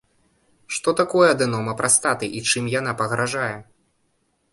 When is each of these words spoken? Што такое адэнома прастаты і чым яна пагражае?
Што 0.77 0.93
такое 1.01 1.27
адэнома 1.33 1.75
прастаты 1.81 2.25
і 2.39 2.41
чым 2.53 2.71
яна 2.79 2.91
пагражае? 3.03 3.51